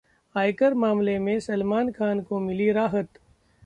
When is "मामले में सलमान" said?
0.73-1.91